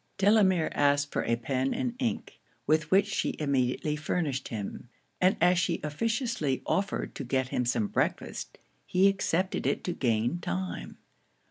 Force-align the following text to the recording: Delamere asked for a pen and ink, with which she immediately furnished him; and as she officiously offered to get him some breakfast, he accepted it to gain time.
Delamere 0.17 0.71
asked 0.73 1.11
for 1.11 1.23
a 1.25 1.35
pen 1.35 1.75
and 1.75 1.93
ink, 1.99 2.39
with 2.65 2.89
which 2.89 3.05
she 3.05 3.35
immediately 3.37 3.95
furnished 3.95 4.47
him; 4.47 4.89
and 5.21 5.37
as 5.39 5.59
she 5.59 5.79
officiously 5.83 6.63
offered 6.65 7.13
to 7.13 7.23
get 7.23 7.49
him 7.49 7.65
some 7.65 7.85
breakfast, 7.85 8.57
he 8.87 9.07
accepted 9.07 9.67
it 9.67 9.83
to 9.83 9.93
gain 9.93 10.39
time. 10.39 10.97